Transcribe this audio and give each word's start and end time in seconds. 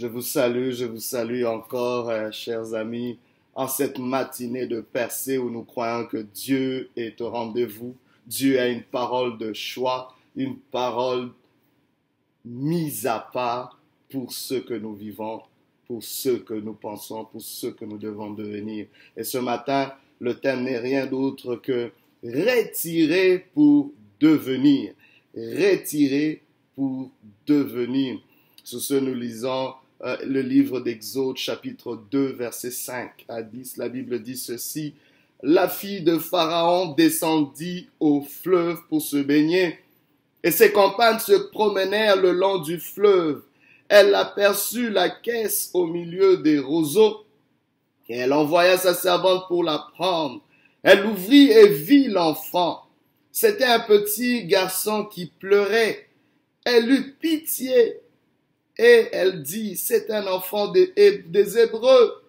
Je 0.00 0.06
vous 0.06 0.22
salue, 0.22 0.70
je 0.70 0.86
vous 0.86 0.98
salue 0.98 1.44
encore, 1.44 2.08
euh, 2.08 2.30
chers 2.30 2.72
amis, 2.72 3.18
en 3.54 3.68
cette 3.68 3.98
matinée 3.98 4.66
de 4.66 4.80
percée 4.80 5.36
où 5.36 5.50
nous 5.50 5.62
croyons 5.62 6.06
que 6.06 6.16
Dieu 6.16 6.88
est 6.96 7.20
au 7.20 7.28
rendez-vous. 7.28 7.94
Dieu 8.26 8.58
a 8.58 8.68
une 8.68 8.82
parole 8.82 9.36
de 9.36 9.52
choix, 9.52 10.14
une 10.34 10.56
parole 10.56 11.28
mise 12.46 13.06
à 13.06 13.28
part 13.30 13.78
pour 14.08 14.32
ce 14.32 14.54
que 14.54 14.72
nous 14.72 14.94
vivons, 14.94 15.42
pour 15.86 16.02
ce 16.02 16.30
que 16.30 16.54
nous 16.54 16.72
pensons, 16.72 17.26
pour 17.26 17.42
ce 17.42 17.66
que 17.66 17.84
nous 17.84 17.98
devons 17.98 18.30
devenir. 18.30 18.86
Et 19.18 19.24
ce 19.24 19.36
matin, 19.36 19.92
le 20.18 20.32
thème 20.32 20.62
n'est 20.62 20.78
rien 20.78 21.04
d'autre 21.04 21.56
que 21.56 21.92
retirer 22.24 23.50
pour 23.52 23.92
devenir. 24.18 24.94
Retirer 25.36 26.40
pour 26.74 27.10
devenir. 27.46 28.18
Sur 28.64 28.80
ce, 28.80 28.94
nous 28.94 29.14
lisons 29.14 29.74
euh, 30.02 30.16
le 30.24 30.40
livre 30.40 30.80
d'Exode, 30.80 31.36
chapitre 31.36 32.00
2, 32.10 32.32
verset 32.32 32.70
5 32.70 33.26
à 33.28 33.42
10. 33.42 33.76
La 33.76 33.88
Bible 33.88 34.22
dit 34.22 34.36
ceci. 34.36 34.94
La 35.42 35.68
fille 35.68 36.02
de 36.02 36.18
Pharaon 36.18 36.94
descendit 36.94 37.88
au 37.98 38.22
fleuve 38.22 38.78
pour 38.88 39.02
se 39.02 39.16
baigner, 39.16 39.78
et 40.42 40.50
ses 40.50 40.72
compagnes 40.72 41.18
se 41.18 41.32
promenèrent 41.50 42.16
le 42.16 42.32
long 42.32 42.58
du 42.58 42.78
fleuve. 42.78 43.42
Elle 43.88 44.14
aperçut 44.14 44.90
la 44.90 45.10
caisse 45.10 45.70
au 45.74 45.86
milieu 45.86 46.38
des 46.38 46.58
roseaux, 46.58 47.24
et 48.08 48.18
elle 48.18 48.32
envoya 48.32 48.78
sa 48.78 48.94
servante 48.94 49.48
pour 49.48 49.64
la 49.64 49.86
prendre. 49.94 50.42
Elle 50.82 51.04
ouvrit 51.06 51.50
et 51.50 51.68
vit 51.68 52.08
l'enfant. 52.08 52.84
C'était 53.32 53.64
un 53.64 53.80
petit 53.80 54.46
garçon 54.46 55.04
qui 55.04 55.26
pleurait. 55.26 56.08
Elle 56.64 56.90
eut 56.90 57.16
pitié 57.20 58.00
et 58.82 59.08
elle 59.12 59.42
dit, 59.42 59.76
c'est 59.76 60.10
un 60.10 60.26
enfant 60.26 60.68
des, 60.68 60.90
Hébreux. 60.96 62.22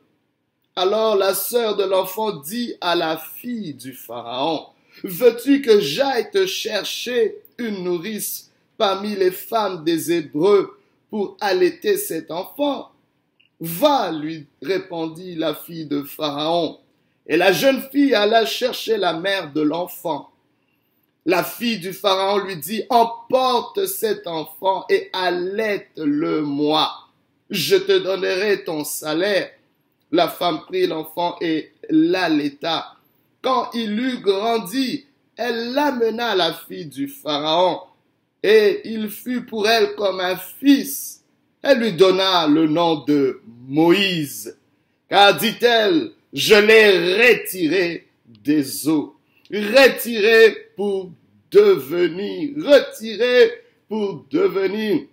Alors 0.76 1.16
la 1.16 1.34
sœur 1.34 1.78
de 1.78 1.86
l'enfant 1.86 2.34
dit 2.34 2.76
à 2.82 2.94
la 2.94 3.16
fille 3.16 3.74
du 3.74 3.94
Pharaon, 3.94 4.66
veux-tu 5.02 5.62
que 5.62 5.80
j'aille 5.80 6.30
te 6.30 6.46
chercher 6.46 7.38
une 7.58 7.86
nourrice 7.86 8.52
parmi 8.78 9.16
les 9.16 9.32
femmes 9.32 9.86
des 9.86 10.12
Hébreux 10.12 10.78
pour 11.10 11.38
allaiter 11.40 11.96
cet 11.96 12.32
enfant? 12.32 12.92
Va, 13.62 14.12
lui 14.12 14.46
répondit 14.62 15.36
la 15.36 15.56
fille 15.56 15.86
de 15.86 16.04
Pharaon. 16.04 16.80
Et 17.28 17.38
la 17.38 17.54
jeune 17.54 17.82
fille 17.92 18.14
alla 18.14 18.46
chercher 18.46 18.98
la 18.98 19.14
mère 19.14 19.54
de 19.54 19.62
l'enfant. 19.62 20.31
La 21.26 21.44
fille 21.44 21.80
du 21.80 21.94
Pharaon 21.94 22.46
lui 22.46 22.58
dit, 22.58 22.84
emporte 22.90 23.86
cet 23.86 24.26
enfant 24.26 24.86
et 24.90 25.10
allaite-le 25.14 26.42
moi. 26.42 26.92
Je 27.50 27.76
te 27.76 28.00
donnerai 28.00 28.64
ton 28.64 28.84
salaire. 28.84 29.52
La 30.12 30.28
femme 30.28 30.62
prit 30.62 30.88
l'enfant 30.88 31.36
et 31.40 31.72
l'allaita. 31.90 32.96
Quand 33.42 33.70
il 33.74 34.00
eut 34.00 34.20
grandi, 34.20 35.06
elle 35.36 35.74
l'amena 35.74 36.30
à 36.30 36.36
la 36.36 36.54
fille 36.54 36.86
du 36.86 37.08
Pharaon, 37.08 37.80
et 38.44 38.82
il 38.86 39.10
fut 39.10 39.46
pour 39.46 39.68
elle 39.68 39.96
comme 39.96 40.20
un 40.20 40.36
fils. 40.36 41.24
Elle 41.62 41.80
lui 41.80 41.94
donna 41.94 42.48
le 42.48 42.68
nom 42.68 43.04
de 43.06 43.42
Moïse, 43.68 44.58
car 45.10 45.38
dit-elle, 45.38 46.12
je 46.34 46.56
l'ai 46.56 47.32
retiré 47.32 48.08
des 48.26 48.88
eaux 48.88 49.16
retirer 49.54 50.72
pour 50.76 51.12
devenir, 51.52 52.56
retirer 52.58 53.52
pour 53.88 54.26
devenir. 54.32 55.04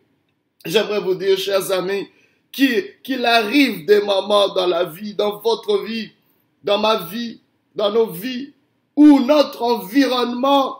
J'aimerais 0.65 1.01
vous 1.01 1.15
dire, 1.15 1.37
chers 1.37 1.71
amis, 1.73 2.09
qu'il 2.53 3.25
arrive 3.25 3.85
des 3.87 4.01
moments 4.01 4.49
dans 4.55 4.67
la 4.67 4.85
vie, 4.85 5.15
dans 5.15 5.39
votre 5.39 5.85
vie, 5.85 6.13
dans 6.63 6.79
ma 6.79 7.05
vie, 7.05 7.41
dans 7.75 7.91
nos 7.91 8.07
vies, 8.07 8.53
où 8.97 9.21
notre 9.21 9.63
environnement 9.63 10.79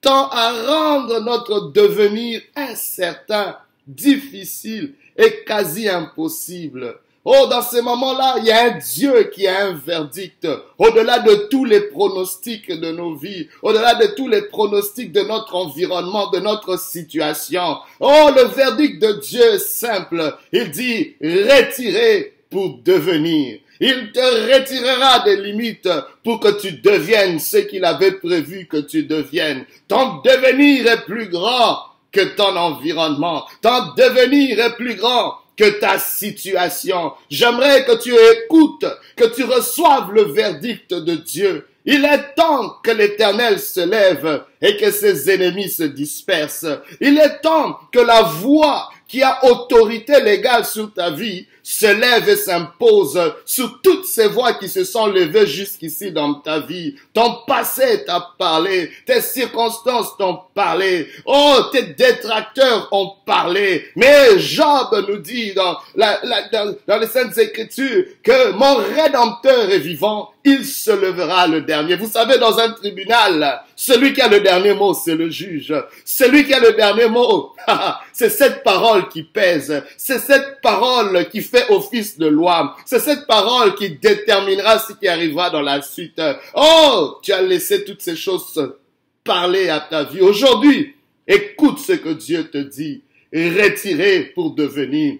tend 0.00 0.28
à 0.28 0.52
rendre 0.52 1.20
notre 1.20 1.72
devenir 1.72 2.42
incertain, 2.54 3.56
difficile 3.86 4.94
et 5.16 5.44
quasi 5.46 5.88
impossible. 5.88 6.98
Oh, 7.26 7.46
dans 7.48 7.62
ces 7.62 7.80
moments-là, 7.80 8.36
il 8.38 8.44
y 8.44 8.50
a 8.50 8.64
un 8.64 8.78
Dieu 8.78 9.30
qui 9.34 9.46
a 9.46 9.66
un 9.66 9.72
verdict. 9.72 10.46
Au-delà 10.76 11.20
de 11.20 11.48
tous 11.50 11.64
les 11.64 11.80
pronostics 11.80 12.70
de 12.70 12.92
nos 12.92 13.14
vies, 13.14 13.48
au-delà 13.62 13.94
de 13.94 14.08
tous 14.14 14.28
les 14.28 14.42
pronostics 14.42 15.10
de 15.10 15.22
notre 15.22 15.54
environnement, 15.54 16.30
de 16.30 16.40
notre 16.40 16.78
situation. 16.78 17.78
Oh, 17.98 18.28
le 18.36 18.44
verdict 18.54 19.00
de 19.00 19.12
Dieu 19.20 19.54
est 19.54 19.58
simple. 19.58 20.36
Il 20.52 20.70
dit, 20.70 21.14
retirez 21.22 22.34
pour 22.50 22.78
devenir. 22.84 23.58
Il 23.80 24.12
te 24.12 24.54
retirera 24.54 25.20
des 25.24 25.36
limites 25.36 25.88
pour 26.22 26.40
que 26.40 26.60
tu 26.60 26.72
deviennes 26.72 27.40
ce 27.40 27.56
qu'il 27.56 27.86
avait 27.86 28.12
prévu 28.12 28.66
que 28.66 28.76
tu 28.76 29.04
deviennes. 29.04 29.64
Ton 29.88 30.20
devenir 30.22 30.86
est 30.86 31.04
plus 31.06 31.28
grand 31.28 31.78
que 32.12 32.36
ton 32.36 32.54
environnement. 32.56 33.44
Ton 33.62 33.94
devenir 33.96 34.60
est 34.60 34.76
plus 34.76 34.94
grand 34.94 35.34
que 35.56 35.80
ta 35.80 35.98
situation. 35.98 37.12
J'aimerais 37.30 37.84
que 37.84 38.00
tu 38.02 38.12
écoutes, 38.14 38.86
que 39.16 39.24
tu 39.34 39.44
reçoives 39.44 40.12
le 40.12 40.22
verdict 40.22 40.92
de 40.92 41.14
Dieu. 41.14 41.66
Il 41.86 42.04
est 42.04 42.34
temps 42.34 42.76
que 42.82 42.90
l'Éternel 42.90 43.58
se 43.60 43.80
lève 43.80 44.44
et 44.62 44.76
que 44.78 44.90
ses 44.90 45.30
ennemis 45.30 45.68
se 45.68 45.82
dispersent. 45.82 46.66
Il 47.00 47.18
est 47.18 47.40
temps 47.42 47.78
que 47.92 47.98
la 47.98 48.22
voix 48.22 48.88
qui 49.14 49.22
a 49.22 49.44
autorité 49.44 50.20
légale 50.20 50.64
sur 50.64 50.92
ta 50.92 51.08
vie 51.08 51.46
se 51.62 51.86
lève 51.86 52.28
et 52.28 52.34
s'impose 52.34 53.18
sur 53.46 53.80
toutes 53.80 54.04
ces 54.04 54.26
voix 54.26 54.54
qui 54.54 54.68
se 54.68 54.82
sont 54.82 55.06
levées 55.06 55.46
jusqu'ici 55.46 56.10
dans 56.10 56.34
ta 56.34 56.58
vie. 56.58 56.96
Ton 57.14 57.38
passé 57.46 58.04
t'a 58.04 58.32
parlé, 58.36 58.90
tes 59.06 59.20
circonstances 59.20 60.16
t'ont 60.18 60.40
parlé, 60.52 61.08
oh, 61.24 61.56
tes 61.72 61.84
détracteurs 61.84 62.88
ont 62.90 63.12
parlé. 63.24 63.86
Mais 63.94 64.36
Job 64.38 65.06
nous 65.08 65.18
dit 65.18 65.54
dans, 65.54 65.78
dans 65.94 66.98
les 67.00 67.06
Saintes 67.06 67.38
Écritures 67.38 68.04
que 68.22 68.50
mon 68.50 68.74
Rédempteur 68.76 69.70
est 69.70 69.78
vivant, 69.78 70.32
il 70.44 70.66
se 70.66 70.90
levera 70.90 71.46
le 71.46 71.62
dernier. 71.62 71.96
Vous 71.96 72.10
savez, 72.10 72.36
dans 72.36 72.58
un 72.58 72.72
tribunal, 72.72 73.62
celui 73.86 74.14
qui 74.14 74.22
a 74.22 74.28
le 74.28 74.40
dernier 74.40 74.72
mot, 74.72 74.94
c'est 74.94 75.14
le 75.14 75.28
juge. 75.28 75.74
Celui 76.06 76.46
qui 76.46 76.54
a 76.54 76.58
le 76.58 76.72
dernier 76.72 77.06
mot, 77.06 77.54
c'est 78.14 78.30
cette 78.30 78.62
parole 78.62 79.10
qui 79.10 79.22
pèse. 79.22 79.82
C'est 79.98 80.20
cette 80.20 80.62
parole 80.62 81.28
qui 81.28 81.42
fait 81.42 81.68
office 81.68 82.16
de 82.16 82.26
loi. 82.26 82.76
C'est 82.86 82.98
cette 82.98 83.26
parole 83.26 83.74
qui 83.74 83.90
déterminera 83.90 84.78
ce 84.78 84.94
qui 84.94 85.06
arrivera 85.06 85.50
dans 85.50 85.60
la 85.60 85.82
suite. 85.82 86.18
Oh, 86.54 87.18
tu 87.22 87.34
as 87.34 87.42
laissé 87.42 87.84
toutes 87.84 88.00
ces 88.00 88.16
choses 88.16 88.74
parler 89.22 89.68
à 89.68 89.80
ta 89.80 90.04
vie. 90.04 90.22
Aujourd'hui, 90.22 90.94
écoute 91.28 91.78
ce 91.78 91.92
que 91.92 92.14
Dieu 92.14 92.48
te 92.48 92.58
dit. 92.58 93.02
Retirer 93.34 94.32
pour 94.34 94.54
devenir. 94.54 95.16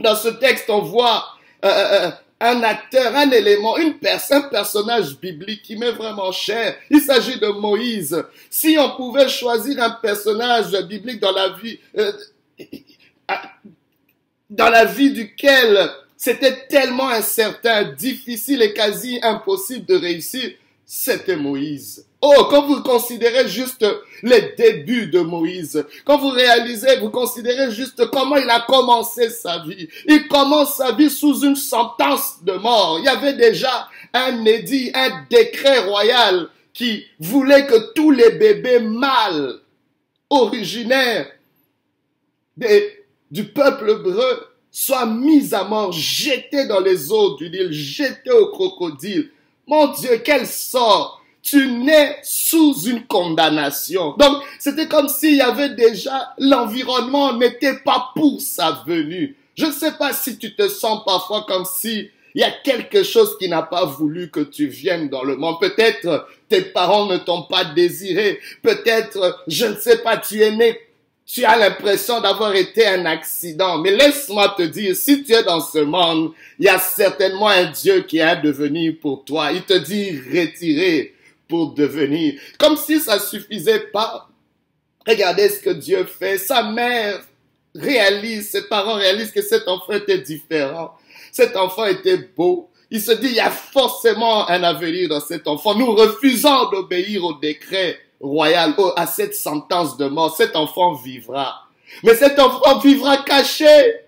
Dans 0.00 0.16
ce 0.16 0.28
texte, 0.28 0.68
on 0.68 0.82
voit 0.82 1.24
euh, 1.64 1.68
euh, 1.68 2.08
euh 2.08 2.10
un 2.40 2.62
acteur, 2.62 3.16
un 3.16 3.30
élément, 3.30 3.78
une 3.78 3.98
personne, 3.98 4.44
un 4.44 4.48
personnage 4.48 5.18
biblique 5.18 5.62
qui 5.62 5.76
m'est 5.76 5.92
vraiment 5.92 6.32
cher. 6.32 6.76
Il 6.90 7.00
s'agit 7.00 7.38
de 7.38 7.48
Moïse. 7.48 8.22
Si 8.50 8.76
on 8.78 8.94
pouvait 8.96 9.28
choisir 9.28 9.82
un 9.82 9.90
personnage 9.90 10.72
biblique 10.86 11.20
dans 11.20 11.32
la 11.32 11.50
vie, 11.50 11.78
euh, 11.96 12.12
dans 14.50 14.68
la 14.68 14.84
vie 14.84 15.12
duquel 15.12 15.90
c'était 16.16 16.66
tellement 16.68 17.08
incertain, 17.08 17.84
difficile 17.92 18.62
et 18.62 18.72
quasi 18.72 19.18
impossible 19.22 19.86
de 19.86 19.96
réussir, 19.96 20.50
c'était 20.88 21.36
Moïse. 21.36 22.06
Oh, 22.20 22.46
quand 22.48 22.66
vous 22.66 22.80
considérez 22.82 23.48
juste 23.48 23.84
les 24.22 24.54
débuts 24.56 25.08
de 25.08 25.18
Moïse, 25.20 25.84
quand 26.04 26.16
vous 26.18 26.28
réalisez, 26.28 26.96
vous 27.00 27.10
considérez 27.10 27.72
juste 27.72 28.08
comment 28.10 28.36
il 28.36 28.48
a 28.48 28.60
commencé 28.60 29.28
sa 29.28 29.58
vie. 29.64 29.88
Il 30.06 30.28
commence 30.28 30.76
sa 30.76 30.92
vie 30.92 31.10
sous 31.10 31.40
une 31.40 31.56
sentence 31.56 32.42
de 32.42 32.52
mort. 32.52 33.00
Il 33.00 33.04
y 33.04 33.08
avait 33.08 33.34
déjà 33.34 33.88
un 34.14 34.44
édit, 34.44 34.92
un 34.94 35.24
décret 35.28 35.80
royal 35.80 36.48
qui 36.72 37.04
voulait 37.18 37.66
que 37.66 37.92
tous 37.94 38.12
les 38.12 38.30
bébés 38.30 38.78
mâles 38.78 39.58
originaires 40.30 41.26
du 42.56 43.44
peuple 43.44 43.90
hébreu 43.90 44.46
soient 44.70 45.06
mis 45.06 45.52
à 45.52 45.64
mort, 45.64 45.90
jetés 45.90 46.66
dans 46.66 46.80
les 46.80 47.10
eaux 47.10 47.34
du 47.36 47.50
Nil, 47.50 47.72
jetés 47.72 48.30
au 48.30 48.48
crocodile. 48.48 49.30
Mon 49.66 49.88
Dieu, 49.88 50.20
quel 50.24 50.46
sort 50.46 51.20
tu 51.42 51.68
nais 51.68 52.18
sous 52.22 52.74
une 52.86 53.06
condamnation. 53.06 54.14
Donc, 54.18 54.42
c'était 54.58 54.88
comme 54.88 55.08
s'il 55.08 55.36
y 55.36 55.40
avait 55.40 55.70
déjà, 55.70 56.34
l'environnement 56.38 57.34
n'était 57.34 57.76
pas 57.76 58.10
pour 58.16 58.40
sa 58.40 58.82
venue. 58.86 59.36
Je 59.56 59.66
ne 59.66 59.72
sais 59.72 59.92
pas 59.92 60.12
si 60.12 60.38
tu 60.38 60.54
te 60.54 60.68
sens 60.68 61.02
parfois 61.04 61.44
comme 61.46 61.64
si 61.64 62.10
il 62.34 62.40
y 62.40 62.44
a 62.44 62.50
quelque 62.50 63.02
chose 63.02 63.38
qui 63.38 63.48
n'a 63.48 63.62
pas 63.62 63.86
voulu 63.86 64.30
que 64.30 64.40
tu 64.40 64.66
viennes 64.66 65.08
dans 65.08 65.22
le 65.22 65.36
monde. 65.36 65.58
Peut-être 65.58 66.28
tes 66.48 66.60
parents 66.60 67.06
ne 67.06 67.16
t'ont 67.16 67.44
pas 67.44 67.64
désiré. 67.64 68.40
Peut-être, 68.62 69.42
je 69.46 69.66
ne 69.66 69.76
sais 69.76 69.98
pas, 69.98 70.18
tu 70.18 70.42
es 70.42 70.50
né 70.50 70.78
Tu 71.26 71.44
as 71.44 71.56
l'impression 71.56 72.20
d'avoir 72.20 72.54
été 72.54 72.86
un 72.86 73.04
accident. 73.04 73.78
Mais 73.78 73.90
laisse-moi 73.90 74.54
te 74.56 74.62
dire, 74.62 74.94
si 74.94 75.24
tu 75.24 75.32
es 75.32 75.42
dans 75.42 75.60
ce 75.60 75.78
monde, 75.78 76.32
il 76.58 76.66
y 76.66 76.68
a 76.68 76.78
certainement 76.78 77.48
un 77.48 77.64
Dieu 77.64 78.02
qui 78.02 78.20
a 78.20 78.36
devenu 78.36 78.94
pour 78.94 79.24
toi. 79.24 79.50
Il 79.50 79.62
te 79.62 79.74
dit 79.74 80.16
retirer 80.18 81.14
pour 81.48 81.74
devenir. 81.74 82.40
Comme 82.58 82.76
si 82.76 83.00
ça 83.00 83.18
suffisait 83.18 83.88
pas. 83.92 84.28
Regardez 85.04 85.48
ce 85.48 85.60
que 85.60 85.70
Dieu 85.70 86.04
fait. 86.04 86.38
Sa 86.38 86.62
mère 86.62 87.20
réalise, 87.74 88.50
ses 88.50 88.68
parents 88.68 88.94
réalisent 88.94 89.32
que 89.32 89.42
cet 89.42 89.66
enfant 89.66 89.94
était 89.94 90.18
différent. 90.18 90.92
Cet 91.32 91.56
enfant 91.56 91.86
était 91.86 92.18
beau. 92.36 92.70
Il 92.88 93.00
se 93.00 93.10
dit, 93.10 93.28
il 93.28 93.34
y 93.34 93.40
a 93.40 93.50
forcément 93.50 94.48
un 94.48 94.62
avenir 94.62 95.08
dans 95.08 95.20
cet 95.20 95.48
enfant. 95.48 95.74
Nous 95.74 95.92
refusons 95.92 96.70
d'obéir 96.70 97.24
au 97.24 97.34
décret 97.34 97.98
royal, 98.20 98.74
à 98.96 99.06
cette 99.06 99.34
sentence 99.34 99.96
de 99.96 100.06
mort. 100.06 100.34
Cet 100.36 100.56
enfant 100.56 100.94
vivra. 100.94 101.62
Mais 102.02 102.14
cet 102.14 102.38
enfant 102.38 102.78
vivra 102.78 103.18
caché. 103.18 104.05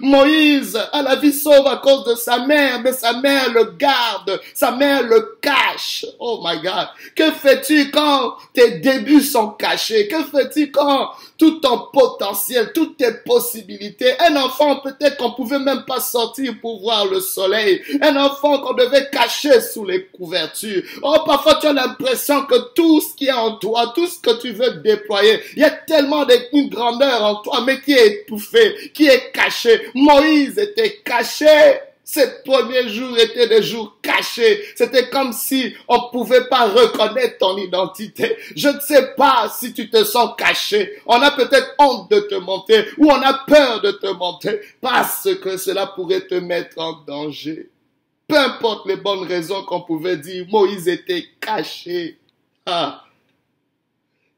Moïse 0.00 0.78
a 0.92 1.02
la 1.02 1.16
vie 1.16 1.32
sauve 1.32 1.66
à 1.66 1.76
cause 1.76 2.04
de 2.04 2.14
sa 2.14 2.46
mère, 2.46 2.80
mais 2.82 2.92
sa 2.92 3.14
mère 3.14 3.52
le 3.52 3.74
garde, 3.76 4.40
sa 4.54 4.70
mère 4.70 5.02
le 5.02 5.38
cache. 5.40 6.06
Oh 6.18 6.40
my 6.44 6.60
God. 6.60 6.88
Que 7.14 7.30
fais-tu 7.32 7.90
quand 7.90 8.36
tes 8.52 8.78
débuts 8.78 9.22
sont 9.22 9.50
cachés? 9.50 10.08
Que 10.08 10.22
fais-tu 10.24 10.70
quand 10.70 11.10
tout 11.42 11.58
ton 11.58 11.88
potentiel, 11.92 12.70
toutes 12.72 12.98
tes 12.98 13.12
possibilités, 13.26 14.12
un 14.20 14.36
enfant 14.36 14.76
peut-être 14.76 15.16
qu'on 15.16 15.32
pouvait 15.32 15.58
même 15.58 15.84
pas 15.84 15.98
sortir 15.98 16.54
pour 16.60 16.80
voir 16.80 17.06
le 17.06 17.18
soleil, 17.18 17.82
un 18.00 18.14
enfant 18.16 18.60
qu'on 18.60 18.74
devait 18.74 19.10
cacher 19.10 19.60
sous 19.60 19.84
les 19.84 20.06
couvertures. 20.06 20.82
Oh, 21.02 21.16
parfois 21.26 21.58
tu 21.60 21.66
as 21.66 21.72
l'impression 21.72 22.44
que 22.44 22.72
tout 22.74 23.00
ce 23.00 23.16
qui 23.16 23.26
est 23.26 23.32
en 23.32 23.56
toi, 23.56 23.92
tout 23.92 24.06
ce 24.06 24.20
que 24.20 24.40
tu 24.40 24.52
veux 24.52 24.70
déployer, 24.84 25.40
il 25.56 25.62
y 25.62 25.64
a 25.64 25.70
tellement 25.70 26.24
d'une 26.24 26.68
grandeur 26.68 27.24
en 27.24 27.34
toi, 27.36 27.62
mais 27.66 27.80
qui 27.80 27.92
est 27.92 28.22
étouffé, 28.22 28.92
qui 28.94 29.06
est 29.06 29.32
Moïse 29.94 30.58
était 30.58 31.00
caché. 31.04 31.46
Ces 32.04 32.42
premiers 32.44 32.88
jours 32.88 33.16
étaient 33.16 33.46
des 33.46 33.62
jours 33.62 33.96
cachés. 34.02 34.60
C'était 34.74 35.08
comme 35.08 35.32
si 35.32 35.72
on 35.86 36.10
pouvait 36.10 36.48
pas 36.48 36.68
reconnaître 36.68 37.38
ton 37.38 37.56
identité. 37.56 38.36
Je 38.56 38.68
ne 38.68 38.80
sais 38.80 39.14
pas 39.16 39.50
si 39.56 39.72
tu 39.72 39.88
te 39.88 40.02
sens 40.02 40.30
caché. 40.36 41.00
On 41.06 41.22
a 41.22 41.30
peut-être 41.30 41.74
honte 41.78 42.10
de 42.10 42.20
te 42.20 42.34
monter 42.34 42.84
ou 42.98 43.08
on 43.08 43.22
a 43.22 43.44
peur 43.46 43.80
de 43.80 43.92
te 43.92 44.08
monter 44.08 44.60
parce 44.80 45.28
que 45.42 45.56
cela 45.56 45.86
pourrait 45.86 46.26
te 46.26 46.34
mettre 46.34 46.78
en 46.80 46.94
danger. 47.06 47.70
Peu 48.26 48.36
importe 48.36 48.86
les 48.86 48.96
bonnes 48.96 49.26
raisons 49.26 49.62
qu'on 49.62 49.82
pouvait 49.82 50.16
dire, 50.16 50.44
Moïse 50.48 50.88
était 50.88 51.26
caché. 51.40 52.18
Ah. 52.66 53.04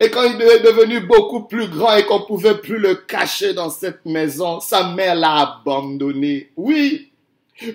Et 0.01 0.11
quand 0.11 0.25
il 0.25 0.41
est 0.43 0.61
devenu 0.61 1.01
beaucoup 1.01 1.45
plus 1.45 1.69
grand 1.69 1.97
et 1.97 2.05
qu'on 2.05 2.23
pouvait 2.23 2.59
plus 2.59 2.79
le 2.79 2.97
cacher 2.97 3.55
dans 3.55 3.71
cette 3.71 4.05
maison, 4.05 4.61
sa 4.61 4.93
mère 4.93 5.15
l'a 5.15 5.61
abandonné. 5.61 6.51
Oui. 6.57 7.11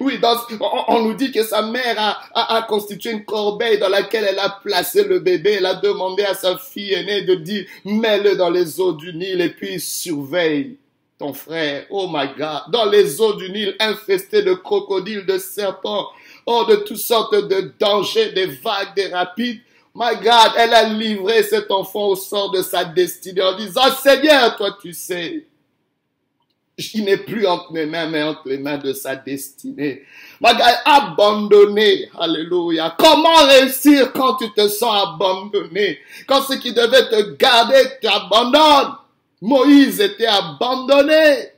Oui, 0.01 0.19
on, 0.89 1.03
nous 1.03 1.13
dit 1.13 1.31
que 1.31 1.41
sa 1.41 1.61
mère 1.61 1.95
a, 1.97 2.57
a, 2.57 2.61
constitué 2.63 3.11
une 3.11 3.23
corbeille 3.23 3.79
dans 3.79 3.87
laquelle 3.87 4.25
elle 4.25 4.39
a 4.39 4.59
placé 4.61 5.05
le 5.05 5.19
bébé. 5.19 5.55
Elle 5.59 5.65
a 5.65 5.75
demandé 5.75 6.23
à 6.23 6.33
sa 6.33 6.57
fille 6.57 6.93
aînée 6.93 7.21
de 7.21 7.35
dire, 7.35 7.65
mets-le 7.85 8.35
dans 8.35 8.49
les 8.49 8.81
eaux 8.81 8.91
du 8.91 9.13
Nil 9.13 9.39
et 9.39 9.49
puis 9.49 9.79
surveille 9.79 10.75
ton 11.17 11.33
frère. 11.33 11.85
Oh 11.89 12.09
my 12.11 12.27
God. 12.37 12.63
Dans 12.71 12.85
les 12.85 13.21
eaux 13.21 13.33
du 13.33 13.49
Nil 13.51 13.75
infestées 13.79 14.41
de 14.41 14.53
crocodiles, 14.53 15.25
de 15.25 15.37
serpents, 15.37 16.07
oh, 16.45 16.65
de 16.67 16.75
toutes 16.75 16.97
sortes 16.97 17.35
de 17.35 17.73
dangers, 17.79 18.33
des 18.33 18.47
vagues, 18.47 18.95
des 18.95 19.07
rapides. 19.07 19.61
My 19.99 20.15
God, 20.15 20.53
elle 20.55 20.73
a 20.73 20.85
livré 20.85 21.43
cet 21.43 21.69
enfant 21.71 22.07
au 22.07 22.15
sort 22.15 22.51
de 22.51 22.61
sa 22.61 22.85
destinée 22.85 23.41
en 23.41 23.57
disant, 23.57 23.91
Seigneur, 24.01 24.55
toi 24.55 24.77
tu 24.81 24.93
sais, 24.93 25.45
il 26.93 27.03
n'est 27.03 27.17
plus 27.17 27.45
entre 27.45 27.73
mes 27.73 27.85
mains, 27.85 28.07
mais 28.07 28.23
entre 28.23 28.43
les 28.45 28.59
mains 28.59 28.77
de 28.77 28.93
sa 28.93 29.17
destinée. 29.17 30.03
My 30.39 30.53
God, 30.53 30.75
abandonné. 30.85 32.09
Alléluia. 32.17 32.95
Comment 32.97 33.45
réussir 33.45 34.13
quand 34.13 34.35
tu 34.35 34.49
te 34.53 34.69
sens 34.69 35.03
abandonné? 35.03 35.99
Quand 36.25 36.43
ce 36.43 36.53
qui 36.53 36.71
devait 36.71 37.09
te 37.09 37.31
garder 37.31 37.83
t'abandonne. 38.01 38.93
Moïse 39.41 39.99
était 39.99 40.27
abandonné. 40.27 41.49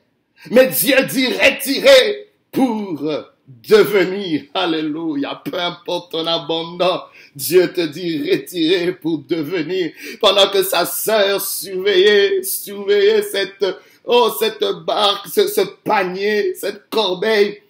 Mais 0.50 0.66
Dieu 0.66 0.98
dit 1.06 1.28
retirer 1.28 2.32
pour 2.52 3.04
devenir. 3.48 4.44
Alléluia. 4.54 5.42
Peu 5.44 5.60
importe 5.60 6.12
ton 6.12 6.26
abandon, 6.26 7.02
Dieu 7.36 7.72
te 7.72 7.82
dit 7.82 8.30
retirer 8.30 8.94
pour 8.94 9.20
devenir. 9.20 9.92
Pendant 10.20 10.50
que 10.50 10.64
sa 10.64 10.86
sœur 10.86 11.42
surveillait, 11.42 12.44
surveillait 12.44 13.22
cette, 13.24 13.66
oh, 14.06 14.32
cette 14.40 14.64
barque, 14.86 15.28
ce, 15.28 15.48
ce 15.48 15.62
panier, 15.84 16.54
cette 16.56 16.90
corbeille. 16.90 17.62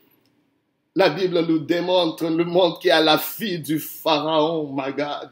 La 0.96 1.10
Bible 1.10 1.46
nous 1.48 1.60
démontre 1.60 2.26
le 2.26 2.44
monde 2.44 2.80
qui 2.82 2.92
a 2.92 3.00
la 3.00 3.18
fille 3.18 3.60
du 3.60 3.80
pharaon, 3.80 4.74
my 4.76 4.92
God. 4.92 5.30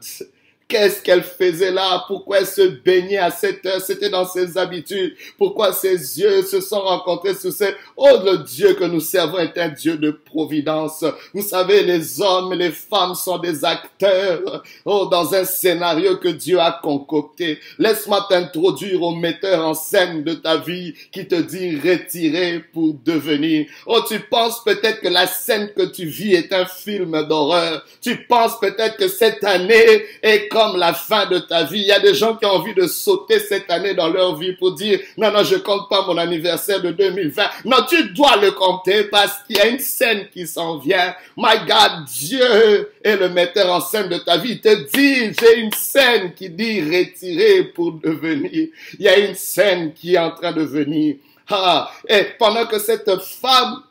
Qu'est-ce 0.70 1.02
qu'elle 1.02 1.24
faisait 1.24 1.72
là? 1.72 2.04
Pourquoi 2.06 2.38
elle 2.38 2.46
se 2.46 2.62
baignait 2.62 3.18
à 3.18 3.32
cette 3.32 3.66
heure? 3.66 3.80
C'était 3.80 4.08
dans 4.08 4.24
ses 4.24 4.56
habitudes. 4.56 5.16
Pourquoi 5.36 5.72
ses 5.72 6.20
yeux 6.20 6.42
se 6.42 6.60
sont 6.60 6.80
rencontrés 6.80 7.34
sous 7.34 7.50
ses... 7.50 7.74
Oh, 7.96 8.18
le 8.24 8.38
Dieu 8.44 8.74
que 8.74 8.84
nous 8.84 9.00
servons 9.00 9.38
est 9.38 9.58
un 9.58 9.70
Dieu 9.70 9.96
de 9.96 10.12
providence. 10.12 11.04
Vous 11.34 11.42
savez, 11.42 11.82
les 11.82 12.20
hommes 12.20 12.52
et 12.52 12.56
les 12.56 12.70
femmes 12.70 13.16
sont 13.16 13.38
des 13.38 13.64
acteurs. 13.64 14.62
Oh, 14.84 15.08
dans 15.10 15.34
un 15.34 15.44
scénario 15.44 16.18
que 16.18 16.28
Dieu 16.28 16.60
a 16.60 16.78
concocté. 16.80 17.58
Laisse-moi 17.78 18.26
t'introduire 18.28 19.02
au 19.02 19.16
metteur 19.16 19.66
en 19.66 19.74
scène 19.74 20.22
de 20.22 20.34
ta 20.34 20.56
vie 20.56 20.94
qui 21.10 21.26
te 21.26 21.34
dit 21.34 21.80
retirer 21.80 22.60
pour 22.72 22.94
devenir. 23.04 23.66
Oh, 23.86 24.02
tu 24.06 24.20
penses 24.20 24.62
peut-être 24.62 25.00
que 25.00 25.08
la 25.08 25.26
scène 25.26 25.72
que 25.76 25.86
tu 25.86 26.06
vis 26.06 26.34
est 26.34 26.52
un 26.52 26.66
film 26.66 27.26
d'horreur. 27.26 27.84
Tu 28.00 28.24
penses 28.28 28.60
peut-être 28.60 28.96
que 28.98 29.08
cette 29.08 29.42
année 29.42 30.04
est 30.22 30.48
la 30.76 30.92
fin 30.92 31.26
de 31.26 31.38
ta 31.38 31.64
vie. 31.64 31.80
Il 31.80 31.86
y 31.86 31.92
a 31.92 32.00
des 32.00 32.14
gens 32.14 32.36
qui 32.36 32.44
ont 32.46 32.50
envie 32.50 32.74
de 32.74 32.86
sauter 32.86 33.38
cette 33.38 33.70
année 33.70 33.94
dans 33.94 34.08
leur 34.08 34.36
vie 34.36 34.52
pour 34.52 34.72
dire, 34.72 35.00
non, 35.16 35.30
non, 35.30 35.44
je 35.44 35.56
compte 35.56 35.88
pas 35.88 36.04
mon 36.06 36.16
anniversaire 36.16 36.80
de 36.80 36.90
2020. 36.90 37.42
Non, 37.64 37.78
tu 37.88 38.10
dois 38.10 38.36
le 38.36 38.52
compter 38.52 39.04
parce 39.04 39.42
qu'il 39.46 39.56
y 39.56 39.60
a 39.60 39.66
une 39.66 39.78
scène 39.78 40.28
qui 40.32 40.46
s'en 40.46 40.78
vient. 40.78 41.14
My 41.36 41.58
God, 41.66 42.04
Dieu 42.06 42.92
est 43.02 43.16
le 43.16 43.28
metteur 43.28 43.72
en 43.72 43.80
scène 43.80 44.08
de 44.08 44.18
ta 44.18 44.36
vie. 44.36 44.52
Il 44.52 44.60
te 44.60 44.74
dit, 44.96 45.36
j'ai 45.38 45.60
une 45.60 45.72
scène 45.72 46.34
qui 46.34 46.50
dit 46.50 46.80
retirer 46.80 47.64
pour 47.64 47.92
devenir. 47.92 48.68
Il 48.98 49.04
y 49.04 49.08
a 49.08 49.18
une 49.18 49.34
scène 49.34 49.92
qui 49.92 50.14
est 50.14 50.18
en 50.18 50.30
train 50.30 50.52
de 50.52 50.62
venir. 50.62 51.16
Ah, 51.48 51.90
et 52.08 52.26
pendant 52.38 52.66
que 52.66 52.78
cette 52.78 53.10
femme 53.22 53.82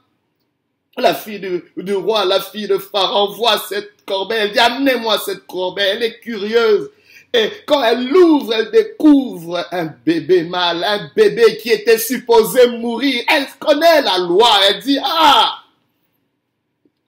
la 0.97 1.13
fille 1.13 1.39
du, 1.77 1.93
roi, 1.93 2.25
la 2.25 2.41
fille 2.41 2.67
de 2.67 2.77
Pharaon 2.77 3.31
voit 3.31 3.57
cette 3.69 4.05
corbeille. 4.05 4.39
Elle 4.41 4.51
dit, 4.51 4.59
amenez-moi 4.59 5.17
cette 5.19 5.45
corbeille. 5.45 5.91
Elle 5.93 6.03
est 6.03 6.19
curieuse. 6.19 6.89
Et 7.33 7.49
quand 7.67 7.83
elle 7.83 8.07
l'ouvre, 8.07 8.53
elle 8.53 8.71
découvre 8.71 9.65
un 9.71 9.85
bébé 10.03 10.43
mâle, 10.43 10.83
un 10.83 11.11
bébé 11.15 11.57
qui 11.57 11.69
était 11.69 11.99
supposé 11.99 12.67
mourir. 12.67 13.23
Elle 13.29 13.47
connaît 13.59 14.01
la 14.01 14.17
loi. 14.17 14.49
Elle 14.67 14.81
dit, 14.81 14.97
ah, 15.03 15.59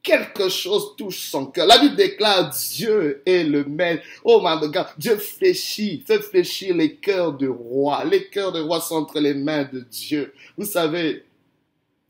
quelque 0.04 0.50
chose 0.50 0.96
touche 0.96 1.30
son 1.30 1.48
cœur. 1.48 1.66
La 1.66 1.80
Bible 1.80 1.96
déclare 1.96 2.52
Dieu 2.52 3.22
est 3.26 3.44
le 3.44 3.64
maître. 3.66 4.04
Oh 4.24 4.42
my 4.44 4.68
God, 4.68 4.88
Dieu 4.98 5.18
fléchit, 5.18 6.04
fait 6.06 6.22
fléchir 6.22 6.76
les 6.76 6.96
cœurs 6.96 7.34
de 7.34 7.48
roi. 7.48 8.04
Les 8.06 8.28
cœurs 8.28 8.52
de 8.52 8.62
roi 8.62 8.80
sont 8.80 8.96
entre 8.96 9.20
les 9.20 9.34
mains 9.34 9.68
de 9.72 9.80
Dieu. 9.80 10.34
Vous 10.58 10.66
savez, 10.66 11.24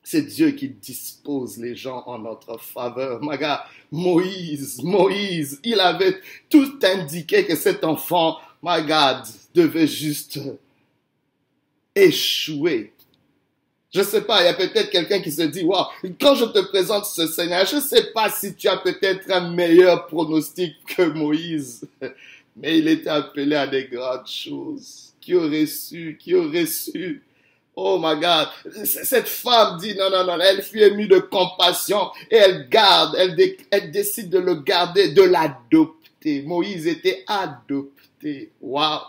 c'est 0.03 0.23
Dieu 0.23 0.51
qui 0.51 0.69
dispose 0.69 1.57
les 1.57 1.75
gens 1.75 2.03
en 2.07 2.19
notre 2.19 2.59
faveur. 2.59 3.21
Maga, 3.21 3.65
Moïse, 3.91 4.81
Moïse, 4.83 5.59
il 5.63 5.79
avait 5.79 6.19
tout 6.49 6.79
indiqué 6.83 7.45
que 7.45 7.55
cet 7.55 7.83
enfant, 7.83 8.37
God, 8.63 9.23
devait 9.53 9.87
juste 9.87 10.39
échouer. 11.95 12.93
Je 13.93 14.01
sais 14.01 14.21
pas, 14.21 14.41
il 14.41 14.45
y 14.45 14.47
a 14.47 14.53
peut-être 14.53 14.89
quelqu'un 14.89 15.19
qui 15.19 15.31
se 15.31 15.41
dit, 15.41 15.63
wow, 15.63 15.85
quand 16.19 16.35
je 16.35 16.45
te 16.45 16.59
présente 16.59 17.05
ce 17.05 17.27
Seigneur, 17.27 17.65
je 17.65 17.79
sais 17.79 18.11
pas 18.13 18.29
si 18.29 18.55
tu 18.55 18.69
as 18.69 18.77
peut-être 18.77 19.29
un 19.29 19.51
meilleur 19.51 20.07
pronostic 20.07 20.75
que 20.85 21.01
Moïse, 21.03 21.85
mais 22.55 22.79
il 22.79 22.87
était 22.87 23.09
appelé 23.09 23.55
à 23.55 23.67
des 23.67 23.85
grandes 23.85 24.27
choses. 24.27 25.09
Qui 25.19 25.35
aurait 25.35 25.67
su, 25.67 26.17
qui 26.19 26.33
aurait 26.33 26.65
su 26.65 27.21
Oh 27.75 27.97
my 27.97 28.19
God. 28.19 28.49
Cette 28.85 29.29
femme 29.29 29.77
dit 29.77 29.95
non, 29.95 30.09
non, 30.09 30.25
non, 30.25 30.39
elle 30.39 30.61
fut 30.61 30.81
émue 30.81 31.07
de 31.07 31.19
compassion 31.19 32.11
et 32.29 32.35
elle 32.35 32.67
garde, 32.69 33.15
elle, 33.17 33.91
décide 33.91 34.29
de 34.29 34.39
le 34.39 34.55
garder, 34.55 35.09
de 35.09 35.23
l'adopter. 35.23 36.41
Moïse 36.43 36.85
était 36.87 37.23
adopté. 37.27 38.51
Wow. 38.61 38.99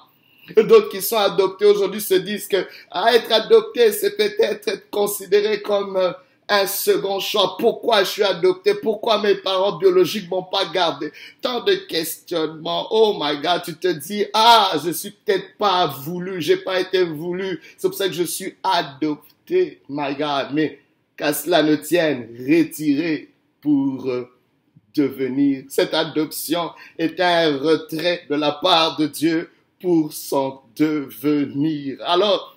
D'autres 0.57 0.89
qui 0.91 1.03
sont 1.03 1.17
adoptés 1.17 1.67
aujourd'hui 1.67 2.01
se 2.01 2.15
disent 2.15 2.49
que 2.49 2.67
à 2.91 3.15
être 3.15 3.33
adopté, 3.33 3.93
c'est 3.93 4.17
peut-être 4.17 4.69
être 4.69 4.91
considéré 4.91 5.63
comme 5.63 5.97
euh, 5.97 6.13
un 6.49 6.67
second 6.67 7.21
choix. 7.21 7.57
Pourquoi 7.59 8.05
je 8.05 8.11
suis 8.11 8.23
adopté? 8.23 8.75
Pourquoi 8.75 9.23
mes 9.23 9.37
parents 9.37 9.79
biologiques 9.79 10.29
m'ont 10.29 10.43
pas 10.43 10.67
gardé? 10.67 11.13
Tant 11.41 11.63
de 11.65 11.75
questionnements. 11.75 12.89
Oh 12.91 13.17
my 13.21 13.41
God, 13.41 13.63
tu 13.65 13.75
te 13.75 13.89
dis, 13.89 14.27
ah, 14.35 14.73
je 14.85 14.91
suis 14.91 15.11
peut-être 15.11 15.57
pas 15.57 15.87
voulu, 15.87 16.41
j'ai 16.41 16.59
pas 16.59 16.81
été 16.81 17.05
voulu. 17.05 17.61
C'est 17.77 17.89
pour 17.89 17.97
ça 17.97 18.09
que 18.09 18.15
je 18.15 18.25
suis 18.25 18.55
adopté. 18.63 19.81
My 19.89 20.15
God. 20.15 20.49
Mais 20.53 20.81
qu'à 21.17 21.33
cela 21.33 21.63
ne 21.63 21.77
tienne, 21.77 22.29
retiré 22.39 23.31
pour 23.61 24.09
euh, 24.09 24.29
devenir. 24.95 25.65
Cette 25.69 25.95
adoption 25.95 26.71
est 26.99 27.19
un 27.21 27.59
retrait 27.59 28.23
de 28.29 28.35
la 28.35 28.53
part 28.53 28.97
de 28.97 29.07
Dieu 29.07 29.51
pour 29.81 30.13
son 30.13 30.61
devenir. 30.77 31.99
Alors, 32.05 32.52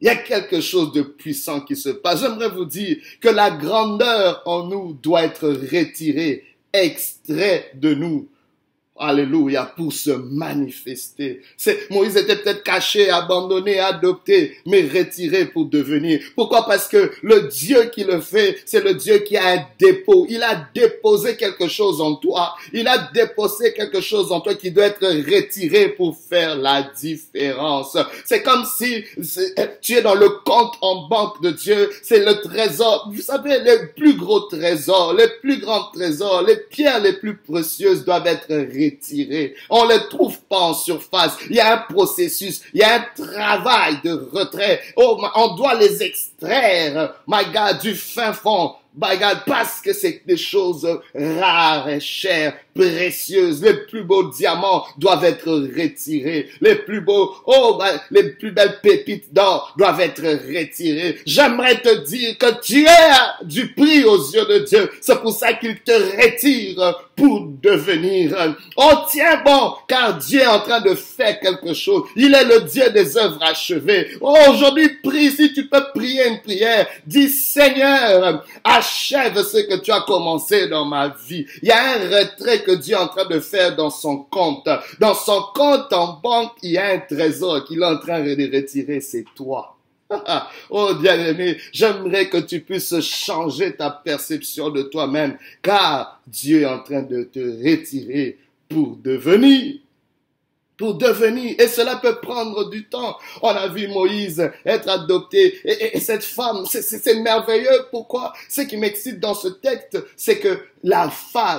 il 0.00 0.06
y 0.06 0.10
a 0.10 0.16
quelque 0.16 0.60
chose 0.60 0.92
de 0.92 1.02
puissant 1.02 1.60
qui 1.60 1.76
se 1.76 1.88
passe. 1.88 2.20
J'aimerais 2.20 2.50
vous 2.50 2.64
dire 2.64 2.98
que 3.20 3.28
la 3.28 3.50
grandeur 3.50 4.42
en 4.46 4.64
nous 4.64 4.92
doit 4.92 5.24
être 5.24 5.48
retirée, 5.48 6.44
extrait 6.72 7.72
de 7.74 7.94
nous 7.94 8.28
Alléluia, 9.00 9.72
pour 9.76 9.92
se 9.92 10.10
manifester. 10.10 11.40
C'est, 11.56 11.88
Moïse 11.90 12.16
était 12.16 12.34
peut-être 12.34 12.64
caché, 12.64 13.10
abandonné, 13.10 13.78
adopté, 13.78 14.56
mais 14.66 14.82
retiré 14.82 15.44
pour 15.46 15.66
devenir. 15.66 16.20
Pourquoi? 16.34 16.66
Parce 16.66 16.88
que 16.88 17.12
le 17.22 17.42
Dieu 17.42 17.90
qui 17.92 18.02
le 18.02 18.20
fait, 18.20 18.56
c'est 18.66 18.82
le 18.82 18.94
Dieu 18.94 19.18
qui 19.18 19.36
a 19.36 19.52
un 19.52 19.64
dépôt. 19.78 20.26
Il 20.28 20.42
a 20.42 20.68
déposé 20.74 21.36
quelque 21.36 21.68
chose 21.68 22.00
en 22.00 22.16
toi. 22.16 22.54
Il 22.72 22.88
a 22.88 23.08
déposé 23.14 23.72
quelque 23.72 24.00
chose 24.00 24.32
en 24.32 24.40
toi 24.40 24.56
qui 24.56 24.72
doit 24.72 24.86
être 24.86 25.06
retiré 25.06 25.90
pour 25.90 26.16
faire 26.18 26.56
la 26.56 26.82
différence. 26.82 27.96
C'est 28.24 28.42
comme 28.42 28.64
si 28.64 29.04
tu 29.80 29.94
es 29.94 30.02
dans 30.02 30.16
le 30.16 30.28
compte 30.44 30.74
en 30.80 31.06
banque 31.06 31.40
de 31.40 31.50
Dieu. 31.50 31.88
C'est 32.02 32.24
le 32.24 32.40
trésor. 32.40 33.08
Vous 33.14 33.22
savez, 33.22 33.60
les 33.60 33.86
plus 33.96 34.14
gros 34.16 34.40
trésors, 34.40 35.14
les 35.14 35.28
plus 35.40 35.60
grands 35.60 35.88
trésors, 35.92 36.42
les 36.42 36.56
pierres 36.56 37.00
les 37.00 37.12
plus 37.12 37.36
précieuses 37.36 38.04
doivent 38.04 38.26
être 38.26 38.48
retirées 38.48 38.87
on 39.70 39.86
ne 39.86 39.94
les 39.94 40.08
trouve 40.08 40.38
pas 40.42 40.60
en 40.60 40.74
surface. 40.74 41.36
Il 41.48 41.56
y 41.56 41.60
a 41.60 41.74
un 41.74 41.92
processus, 41.92 42.62
il 42.72 42.80
y 42.80 42.82
a 42.82 42.96
un 42.96 43.06
travail 43.14 43.98
de 44.04 44.28
retrait. 44.32 44.80
Oh, 44.96 45.20
on 45.34 45.54
doit 45.54 45.74
les 45.74 46.02
extraire, 46.02 47.14
my 47.26 47.44
God, 47.52 47.80
du 47.80 47.94
fin 47.94 48.32
fond 48.32 48.74
by 48.94 49.16
God, 49.16 49.42
parce 49.46 49.80
que 49.80 49.92
c'est 49.92 50.22
des 50.26 50.36
choses 50.36 50.86
rares 51.14 51.88
et 51.88 52.00
chères, 52.00 52.56
Les 52.78 53.74
plus 53.88 54.04
beaux 54.04 54.30
diamants 54.30 54.84
doivent 54.96 55.24
être 55.24 55.50
retirés. 55.50 56.48
Les 56.60 56.76
plus 56.76 57.00
beaux, 57.00 57.34
oh, 57.46 57.80
les 58.10 58.30
plus 58.30 58.52
belles 58.52 58.78
pépites 58.82 59.32
d'or 59.32 59.74
doivent 59.76 60.00
être 60.00 60.22
retirées. 60.22 61.18
J'aimerais 61.26 61.80
te 61.80 62.04
dire 62.04 62.38
que 62.38 62.60
tu 62.60 62.84
es 62.84 63.44
du 63.44 63.72
prix 63.72 64.04
aux 64.04 64.30
yeux 64.30 64.46
de 64.46 64.58
Dieu. 64.64 64.90
C'est 65.00 65.20
pour 65.20 65.32
ça 65.32 65.52
qu'il 65.54 65.80
te 65.80 65.92
retire 65.92 66.94
pour 67.16 67.48
devenir. 67.60 68.56
Oh, 68.76 68.92
tiens 69.10 69.42
bon, 69.44 69.74
car 69.88 70.16
Dieu 70.16 70.40
est 70.40 70.46
en 70.46 70.60
train 70.60 70.80
de 70.80 70.94
faire 70.94 71.40
quelque 71.40 71.74
chose. 71.74 72.04
Il 72.14 72.32
est 72.32 72.44
le 72.44 72.60
Dieu 72.60 72.88
des 72.90 73.16
œuvres 73.16 73.42
achevées. 73.42 74.08
Oh, 74.20 74.36
aujourd'hui, 74.50 74.88
prie 75.02 75.30
si 75.30 75.52
tu 75.52 75.66
peux 75.66 75.82
prier 75.94 76.28
une 76.28 76.40
prière. 76.40 76.86
Dis, 77.04 77.28
Seigneur, 77.28 78.44
achève 78.62 79.42
ce 79.42 79.58
que 79.58 79.80
tu 79.80 79.90
as 79.90 80.02
commencé 80.02 80.68
dans 80.68 80.84
ma 80.84 81.08
vie. 81.28 81.46
Il 81.62 81.68
y 81.68 81.72
a 81.72 81.94
un 81.94 82.20
retrait 82.20 82.62
que 82.68 82.74
Dieu 82.74 82.94
est 82.94 82.98
en 82.98 83.08
train 83.08 83.26
de 83.26 83.40
faire 83.40 83.74
dans 83.74 83.90
son 83.90 84.18
compte. 84.18 84.68
Dans 85.00 85.14
son 85.14 85.42
compte 85.54 85.92
en 85.92 86.20
banque, 86.20 86.52
il 86.62 86.72
y 86.72 86.78
a 86.78 86.92
un 86.92 86.98
trésor 86.98 87.64
qu'il 87.64 87.80
est 87.80 87.86
en 87.86 87.98
train 87.98 88.20
de 88.20 88.54
retirer, 88.54 89.00
c'est 89.00 89.24
toi. 89.34 89.74
oh 90.70 90.94
bien-aimé, 90.94 91.58
j'aimerais 91.72 92.28
que 92.28 92.38
tu 92.38 92.60
puisses 92.60 93.00
changer 93.00 93.74
ta 93.74 93.90
perception 93.90 94.70
de 94.70 94.82
toi-même, 94.82 95.36
car 95.62 96.20
Dieu 96.26 96.62
est 96.62 96.66
en 96.66 96.82
train 96.82 97.02
de 97.02 97.24
te 97.24 97.38
retirer 97.38 98.38
pour 98.68 98.96
devenir 98.96 99.76
pour 100.78 100.94
devenir. 100.94 101.56
Et 101.58 101.68
cela 101.68 101.96
peut 101.96 102.20
prendre 102.20 102.70
du 102.70 102.88
temps. 102.88 103.18
On 103.42 103.48
a 103.48 103.68
vu 103.68 103.88
Moïse 103.88 104.50
être 104.64 104.88
adopté. 104.88 105.58
Et, 105.64 106.00
cette 106.00 106.24
femme, 106.24 106.64
c'est 106.66 107.20
merveilleux. 107.20 107.86
Pourquoi? 107.90 108.32
Ce 108.48 108.62
qui 108.62 108.78
m'excite 108.78 109.20
dans 109.20 109.34
ce 109.34 109.48
texte, 109.48 109.98
c'est 110.16 110.38
que 110.38 110.60
la 110.82 111.10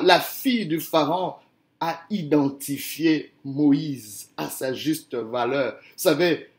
la 0.04 0.20
fille 0.20 0.66
du 0.66 0.80
Pharaon 0.80 1.36
a 1.82 2.02
identifié 2.10 3.32
Moïse 3.44 4.30
à 4.38 4.50
sa 4.50 4.74
juste 4.74 5.16
valeur. 5.16 5.74
Vous 5.74 5.94
savez, 5.98 6.50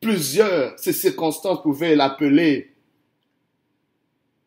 plusieurs, 0.00 0.78
ces 0.78 0.92
circonstances 0.92 1.62
pouvaient 1.62 1.94
l'appeler 1.94 2.72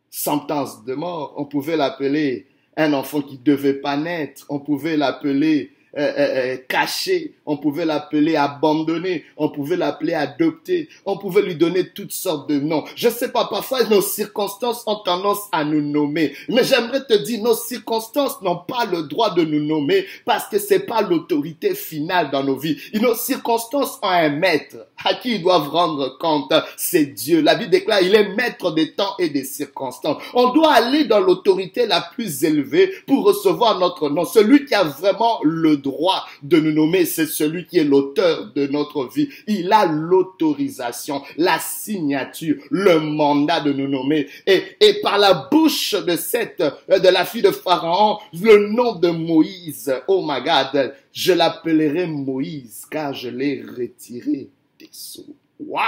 sentence 0.09 0.83
de 0.83 0.93
mort. 0.93 1.33
On 1.37 1.45
pouvait 1.45 1.77
l'appeler 1.77 2.47
un 2.77 2.93
enfant 2.93 3.21
qui 3.21 3.37
devait 3.37 3.73
pas 3.73 3.97
naître. 3.97 4.45
On 4.49 4.59
pouvait 4.59 4.97
l'appeler 4.97 5.71
euh, 5.97 6.01
euh, 6.01 6.55
euh, 6.55 6.57
caché, 6.67 7.34
on 7.45 7.57
pouvait 7.57 7.85
l'appeler 7.85 8.35
abandonné, 8.35 9.25
on 9.37 9.49
pouvait 9.49 9.77
l'appeler 9.77 10.13
adopté, 10.13 10.89
on 11.05 11.17
pouvait 11.17 11.41
lui 11.41 11.55
donner 11.55 11.89
toutes 11.89 12.11
sortes 12.11 12.49
de 12.49 12.59
noms. 12.59 12.83
Je 12.95 13.09
sais 13.09 13.31
pas, 13.31 13.45
parfois 13.45 13.83
nos 13.85 14.01
circonstances 14.01 14.83
ont 14.87 15.01
tendance 15.03 15.47
à 15.51 15.63
nous 15.63 15.81
nommer, 15.81 16.33
mais 16.49 16.63
j'aimerais 16.63 17.05
te 17.05 17.13
dire, 17.13 17.41
nos 17.41 17.53
circonstances 17.53 18.41
n'ont 18.41 18.57
pas 18.67 18.85
le 18.85 19.03
droit 19.03 19.33
de 19.33 19.43
nous 19.43 19.63
nommer 19.63 20.05
parce 20.25 20.47
que 20.47 20.59
c'est 20.59 20.79
pas 20.79 21.01
l'autorité 21.01 21.75
finale 21.75 22.31
dans 22.31 22.43
nos 22.43 22.57
vies. 22.57 22.77
Et 22.93 22.99
nos 22.99 23.15
circonstances 23.15 23.99
ont 24.01 24.09
un 24.09 24.29
maître 24.29 24.77
à 25.03 25.13
qui 25.13 25.35
ils 25.35 25.41
doivent 25.41 25.69
rendre 25.69 26.17
compte, 26.17 26.53
c'est 26.77 27.05
Dieu. 27.05 27.41
La 27.41 27.55
Bible 27.55 27.69
déclare, 27.69 28.01
il 28.01 28.15
est 28.15 28.35
maître 28.35 28.71
des 28.71 28.93
temps 28.93 29.13
et 29.19 29.29
des 29.29 29.43
circonstances. 29.43 30.21
On 30.33 30.51
doit 30.51 30.73
aller 30.73 31.05
dans 31.05 31.19
l'autorité 31.19 31.85
la 31.85 32.01
plus 32.01 32.43
élevée 32.43 32.91
pour 33.05 33.23
recevoir 33.25 33.79
notre 33.79 34.09
nom, 34.09 34.25
celui 34.25 34.65
qui 34.65 34.73
a 34.73 34.83
vraiment 34.83 35.39
le 35.43 35.77
droit 35.77 36.25
de 36.41 36.59
nous 36.59 36.71
nommer, 36.71 37.05
c'est 37.05 37.27
celui 37.35 37.65
qui 37.65 37.79
est 37.79 37.83
l'auteur 37.83 38.51
de 38.53 38.67
notre 38.67 39.07
vie. 39.07 39.29
Il 39.47 39.71
a 39.71 39.85
l'autorisation, 39.85 41.21
la 41.37 41.59
signature, 41.59 42.55
le 42.71 42.99
mandat 42.99 43.61
de 43.61 43.73
nous 43.73 43.87
nommer. 43.87 44.27
Et, 44.47 44.63
et 44.79 45.01
par 45.01 45.17
la 45.17 45.47
bouche 45.51 45.93
de 45.93 46.15
cette, 46.15 46.59
de 46.61 47.09
la 47.09 47.25
fille 47.25 47.41
de 47.41 47.51
Pharaon, 47.51 48.17
le 48.33 48.67
nom 48.69 48.95
de 48.95 49.09
Moïse, 49.09 49.93
oh 50.07 50.25
my 50.27 50.41
God, 50.41 50.93
je 51.11 51.33
l'appellerai 51.33 52.07
Moïse 52.07 52.85
car 52.89 53.13
je 53.13 53.29
l'ai 53.29 53.63
retiré 53.63 54.49
des 54.79 54.89
sceaux. 54.91 55.35
Wow! 55.59 55.81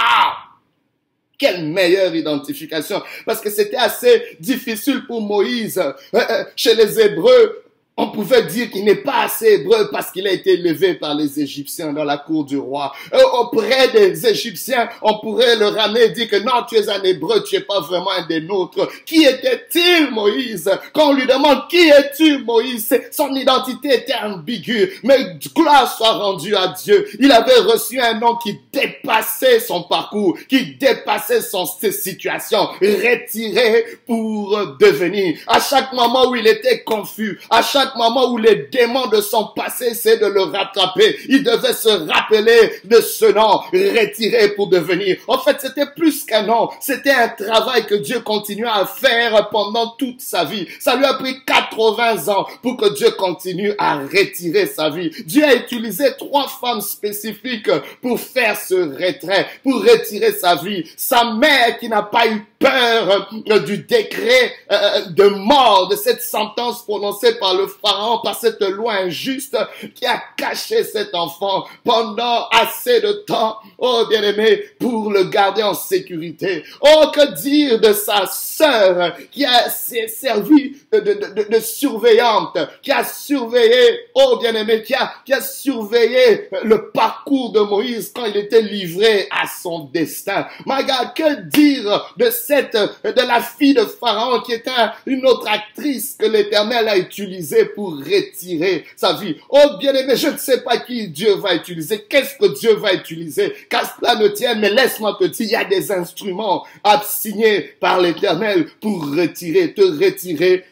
Quelle 1.38 1.64
meilleure 1.66 2.14
identification. 2.16 3.00
Parce 3.24 3.40
que 3.40 3.48
c'était 3.48 3.76
assez 3.76 4.36
difficile 4.40 5.06
pour 5.06 5.20
Moïse. 5.20 5.78
Euh, 5.78 5.92
euh, 6.14 6.44
chez 6.56 6.74
les 6.74 6.98
Hébreux, 6.98 7.62
on 7.98 8.10
pouvait 8.10 8.44
dire 8.44 8.70
qu'il 8.70 8.84
n'est 8.84 8.94
pas 8.94 9.24
assez 9.24 9.54
hébreu 9.54 9.88
parce 9.90 10.12
qu'il 10.12 10.26
a 10.28 10.32
été 10.32 10.52
élevé 10.52 10.94
par 10.94 11.14
les 11.14 11.40
Égyptiens 11.40 11.92
dans 11.92 12.04
la 12.04 12.16
cour 12.16 12.44
du 12.44 12.56
roi. 12.56 12.92
Euh, 13.12 13.18
auprès 13.40 13.88
des 13.88 14.24
Égyptiens, 14.24 14.88
on 15.02 15.18
pourrait 15.18 15.56
le 15.56 15.66
ramener 15.66 16.04
et 16.04 16.10
dire 16.10 16.28
que 16.28 16.36
non, 16.36 16.64
tu 16.68 16.76
es 16.76 16.88
un 16.88 17.02
hébreu, 17.02 17.42
tu 17.42 17.56
es 17.56 17.60
pas 17.60 17.80
vraiment 17.80 18.12
un 18.12 18.24
des 18.26 18.40
nôtres. 18.40 18.88
Qui 19.04 19.24
était-il, 19.24 20.12
Moïse? 20.12 20.70
Quand 20.92 21.10
on 21.10 21.12
lui 21.14 21.26
demande 21.26 21.66
qui 21.68 21.88
es-tu, 21.88 22.38
Moïse, 22.38 22.96
son 23.10 23.34
identité 23.34 23.94
était 23.94 24.14
ambiguë. 24.14 25.00
Mais 25.02 25.36
gloire 25.54 25.92
soit 25.92 26.12
rendue 26.12 26.54
à 26.54 26.68
Dieu. 26.68 27.08
Il 27.18 27.32
avait 27.32 27.58
reçu 27.58 28.00
un 28.00 28.14
nom 28.14 28.36
qui 28.36 28.60
dépassait 28.72 29.58
son 29.58 29.82
parcours, 29.82 30.38
qui 30.48 30.76
dépassait 30.76 31.40
son 31.40 31.66
situation, 31.66 32.68
retiré 32.80 33.84
pour 34.06 34.56
devenir. 34.78 35.36
À 35.48 35.58
chaque 35.58 35.92
moment 35.92 36.28
où 36.28 36.36
il 36.36 36.46
était 36.46 36.84
confus, 36.84 37.40
à 37.50 37.60
chaque 37.60 37.87
moment 37.96 38.30
où 38.30 38.38
les 38.38 38.68
démons 38.70 39.06
de 39.06 39.20
son 39.20 39.48
passé 39.56 39.86
essaient 39.86 40.18
de 40.18 40.26
le 40.26 40.42
rattraper, 40.42 41.18
il 41.28 41.42
devait 41.42 41.72
se 41.72 41.88
rappeler 41.88 42.72
de 42.84 43.00
ce 43.00 43.26
nom, 43.26 43.60
retiré 43.72 44.50
pour 44.50 44.68
devenir. 44.68 45.16
En 45.26 45.38
fait, 45.38 45.56
c'était 45.60 45.86
plus 45.86 46.24
qu'un 46.24 46.42
nom, 46.42 46.68
c'était 46.80 47.10
un 47.10 47.28
travail 47.28 47.86
que 47.86 47.94
Dieu 47.94 48.20
continuait 48.20 48.68
à 48.68 48.86
faire 48.86 49.48
pendant 49.50 49.88
toute 49.98 50.20
sa 50.20 50.44
vie. 50.44 50.66
Ça 50.80 50.96
lui 50.96 51.04
a 51.04 51.14
pris 51.14 51.44
80 51.44 52.28
ans 52.28 52.46
pour 52.62 52.76
que 52.76 52.94
Dieu 52.94 53.10
continue 53.12 53.72
à 53.78 53.98
retirer 53.98 54.66
sa 54.66 54.90
vie. 54.90 55.10
Dieu 55.26 55.44
a 55.44 55.54
utilisé 55.54 56.12
trois 56.18 56.48
femmes 56.48 56.80
spécifiques 56.80 57.70
pour 58.02 58.20
faire 58.20 58.56
ce 58.58 58.74
retrait, 58.74 59.48
pour 59.62 59.82
retirer 59.82 60.32
sa 60.32 60.56
vie. 60.56 60.84
Sa 60.96 61.32
mère 61.34 61.78
qui 61.78 61.88
n'a 61.88 62.02
pas 62.02 62.26
eu 62.26 62.44
peur 62.58 63.28
euh, 63.50 63.58
du 63.60 63.78
décret 63.78 64.52
euh, 64.70 65.06
de 65.10 65.24
mort, 65.24 65.88
de 65.88 65.96
cette 65.96 66.22
sentence 66.22 66.82
prononcée 66.84 67.38
par 67.38 67.54
le 67.54 67.66
Pharaon, 67.66 68.20
par 68.22 68.38
cette 68.38 68.60
loi 68.60 68.94
injuste 68.94 69.56
qui 69.94 70.06
a 70.06 70.22
caché 70.36 70.82
cet 70.84 71.14
enfant 71.14 71.66
pendant 71.84 72.48
assez 72.48 73.00
de 73.00 73.12
temps, 73.26 73.58
oh 73.78 74.04
bien-aimé, 74.08 74.64
pour 74.78 75.10
le 75.10 75.24
garder 75.24 75.62
en 75.62 75.74
sécurité. 75.74 76.64
Oh, 76.80 77.06
que 77.12 77.34
dire 77.40 77.80
de 77.80 77.92
sa 77.92 78.26
sœur 78.26 79.16
qui 79.30 79.44
a 79.44 79.68
servi 79.70 80.76
de, 80.92 80.98
de, 80.98 81.48
de, 81.48 81.60
surveillante, 81.60 82.58
qui 82.82 82.90
a 82.90 83.04
surveillé, 83.04 84.00
oh 84.14 84.38
bien-aimé, 84.40 84.82
qui 84.82 84.94
a, 84.94 85.12
qui 85.24 85.32
a 85.32 85.40
surveillé 85.40 86.48
le 86.64 86.90
parcours 86.90 87.52
de 87.52 87.60
Moïse 87.60 88.12
quand 88.14 88.24
il 88.24 88.36
était 88.36 88.62
livré 88.62 89.28
à 89.30 89.46
son 89.46 89.84
destin. 89.92 90.46
My 90.66 90.84
que 91.14 91.42
dire 91.42 92.14
de 92.16 92.30
cette, 92.48 92.72
de 92.72 93.26
la 93.26 93.42
fille 93.42 93.74
de 93.74 93.84
Pharaon 93.84 94.40
qui 94.40 94.52
était 94.52 94.70
une 95.04 95.26
autre 95.26 95.46
actrice 95.46 96.16
que 96.18 96.24
l'Éternel 96.24 96.88
a 96.88 96.96
utilisée 96.96 97.66
pour 97.66 97.98
retirer 97.98 98.86
sa 98.96 99.12
vie. 99.12 99.36
Oh 99.50 99.76
bien-aimé, 99.78 100.16
je 100.16 100.28
ne 100.28 100.38
sais 100.38 100.62
pas 100.62 100.78
qui 100.78 101.08
Dieu 101.08 101.34
va 101.34 101.54
utiliser, 101.54 102.06
qu'est-ce 102.08 102.38
que 102.38 102.58
Dieu 102.58 102.72
va 102.76 102.94
utiliser, 102.94 103.52
car 103.68 103.94
cela 104.00 104.14
ne 104.14 104.28
tienne, 104.28 104.60
mais 104.60 104.70
laisse-moi 104.70 105.18
te 105.20 105.24
dire, 105.24 105.46
il 105.46 105.50
y 105.50 105.56
a 105.56 105.64
des 105.64 105.92
instruments 105.92 106.64
assignés 106.82 107.74
par 107.80 108.00
l'Éternel 108.00 108.66
pour 108.80 108.98
retirer, 109.14 109.74
te 109.74 109.82
retirer 109.82 110.64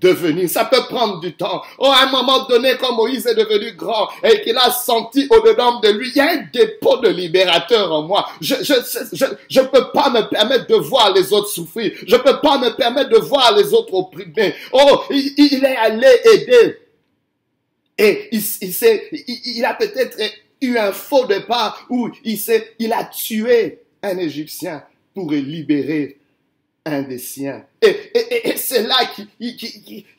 devenir. 0.00 0.48
Ça 0.48 0.64
peut 0.64 0.82
prendre 0.88 1.20
du 1.20 1.34
temps. 1.34 1.62
Oh, 1.78 1.86
à 1.86 2.06
un 2.06 2.10
moment 2.10 2.46
donné, 2.46 2.72
quand 2.80 2.94
Moïse 2.94 3.26
est 3.26 3.34
devenu 3.34 3.72
grand 3.72 4.08
et 4.22 4.40
qu'il 4.42 4.56
a 4.56 4.70
senti 4.70 5.26
au-dedans 5.30 5.80
de 5.80 5.88
lui, 5.88 6.10
il 6.10 6.16
y 6.16 6.20
a 6.20 6.30
un 6.32 6.44
dépôt 6.52 6.98
de 6.98 7.08
libérateur 7.08 7.92
en 7.92 8.02
moi. 8.02 8.28
Je, 8.40 8.56
je, 8.62 8.74
je, 9.12 9.24
je 9.48 9.60
peux 9.60 9.90
pas 9.92 10.10
me 10.10 10.28
permettre 10.28 10.66
de 10.66 10.76
voir 10.76 11.12
les 11.12 11.32
autres 11.32 11.48
souffrir. 11.48 11.92
Je 12.06 12.16
peux 12.16 12.40
pas 12.40 12.58
me 12.58 12.70
permettre 12.76 13.10
de 13.10 13.18
voir 13.18 13.56
les 13.56 13.72
autres 13.72 13.94
opprimés. 13.94 14.54
Oh, 14.72 15.02
il, 15.10 15.34
il 15.36 15.64
est 15.64 15.76
allé 15.76 16.08
aider. 16.32 16.78
Et 17.98 18.28
il, 18.32 18.42
il, 18.62 18.74
il, 19.12 19.56
il 19.56 19.64
a 19.64 19.74
peut-être 19.74 20.16
eu 20.60 20.76
un 20.78 20.92
faux 20.92 21.26
départ 21.26 21.86
où 21.90 22.08
il, 22.24 22.38
s'est, 22.38 22.74
il 22.78 22.92
a 22.92 23.04
tué 23.04 23.80
un 24.02 24.16
Égyptien 24.16 24.82
pour 25.14 25.30
libérer 25.30 26.19
un 26.84 27.02
des 27.02 27.18
siens. 27.18 27.64
Et, 27.82 27.88
et, 27.88 28.48
et 28.50 28.56
c'est 28.56 28.82
là 28.82 28.96
qu'il 29.14 29.28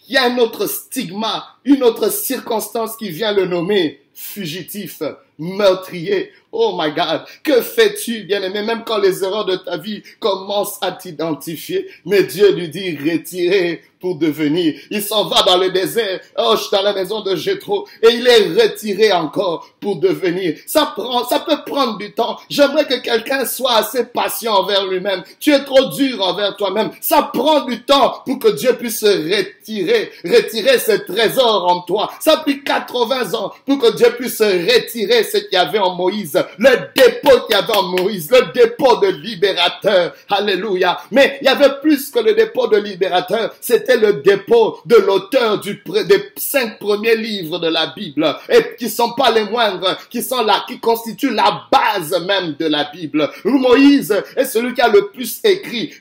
y 0.07 0.17
a 0.17 0.25
un 0.25 0.37
autre 0.37 0.67
stigma, 0.67 1.57
une 1.65 1.83
autre 1.83 2.11
circonstance 2.11 2.95
qui 2.95 3.09
vient 3.09 3.33
le 3.33 3.45
nommer 3.45 4.01
fugitif, 4.21 5.01
meurtrier. 5.39 6.31
Oh 6.51 6.77
my 6.77 6.91
God, 6.91 7.21
que 7.43 7.61
fais-tu, 7.61 8.23
bien-aimé, 8.23 8.61
même 8.61 8.83
quand 8.85 8.97
les 8.97 9.23
erreurs 9.23 9.45
de 9.45 9.55
ta 9.55 9.77
vie 9.77 10.03
commencent 10.19 10.77
à 10.81 10.91
t'identifier, 10.91 11.87
mais 12.05 12.23
Dieu 12.23 12.51
lui 12.51 12.69
dit, 12.69 12.97
retirez 12.97 13.81
pour 14.01 14.15
devenir. 14.15 14.73
Il 14.89 15.01
s'en 15.01 15.25
va 15.25 15.43
dans 15.43 15.57
le 15.57 15.69
désert, 15.71 16.19
oh, 16.37 16.53
je 16.55 16.63
suis 16.63 16.71
dans 16.71 16.81
la 16.81 16.93
maison 16.93 17.21
de 17.21 17.35
Jétro, 17.35 17.87
et 18.03 18.09
il 18.09 18.27
est 18.27 18.61
retiré 18.61 19.13
encore 19.13 19.69
pour 19.79 19.97
devenir. 19.97 20.57
Ça 20.65 20.91
prend, 20.95 21.23
ça 21.25 21.39
peut 21.39 21.63
prendre 21.65 21.97
du 21.97 22.11
temps. 22.11 22.37
J'aimerais 22.49 22.85
que 22.85 23.01
quelqu'un 23.01 23.45
soit 23.45 23.75
assez 23.75 24.05
patient 24.05 24.55
envers 24.55 24.85
lui-même. 24.87 25.23
Tu 25.39 25.53
es 25.53 25.63
trop 25.63 25.89
dur 25.91 26.21
envers 26.21 26.55
toi-même. 26.57 26.89
Ça 26.99 27.29
prend 27.33 27.61
du 27.61 27.83
temps 27.83 28.21
pour 28.25 28.39
que 28.39 28.49
Dieu 28.49 28.73
puisse 28.73 28.99
se 28.99 29.05
retirer, 29.05 30.11
retirer 30.25 30.79
ce 30.79 30.93
trésor 30.93 31.71
en 31.71 31.81
toi. 31.81 32.11
Ça 32.19 32.33
a 32.33 32.37
pris 32.37 32.63
80 32.63 33.33
ans 33.35 33.53
pour 33.65 33.79
que 33.79 33.95
Dieu 33.95 34.10
puisse 34.15 34.41
retirer 34.41 35.23
ce 35.23 35.37
qu'il 35.37 35.53
y 35.53 35.57
avait 35.57 35.79
en 35.79 35.95
Moïse, 35.95 36.41
le 36.57 36.69
dépôt 36.95 37.41
qu'il 37.47 37.55
y 37.55 37.59
avait 37.59 37.75
en 37.75 37.83
Moïse, 37.83 38.31
le 38.31 38.51
dépôt 38.53 38.97
de 38.97 39.07
libérateur. 39.07 40.13
Alléluia. 40.29 40.99
Mais 41.11 41.37
il 41.41 41.45
y 41.45 41.47
avait 41.47 41.79
plus 41.81 42.09
que 42.11 42.19
le 42.19 42.33
dépôt 42.33 42.67
de 42.67 42.77
libérateur. 42.77 43.53
C'était 43.59 43.97
le 43.97 44.13
dépôt 44.13 44.79
de 44.85 44.95
l'auteur 44.95 45.59
du, 45.59 45.81
des 46.07 46.31
cinq 46.37 46.79
premiers 46.79 47.15
livres 47.15 47.59
de 47.59 47.67
la 47.67 47.87
Bible 47.95 48.35
et 48.49 48.75
qui 48.77 48.89
sont 48.89 49.13
pas 49.13 49.31
les 49.31 49.45
moindres, 49.45 49.97
qui 50.09 50.21
sont 50.21 50.43
là, 50.43 50.63
qui 50.67 50.79
constituent 50.79 51.33
la 51.33 51.63
base 51.71 52.11
même 52.25 52.55
de 52.59 52.67
la 52.67 52.85
Bible. 52.85 53.29
Moïse 53.43 54.15
est 54.35 54.45
celui 54.45 54.73
qui 54.73 54.81
a 54.81 54.87
le 54.87 55.09
plus 55.09 55.39
écrit 55.43 55.93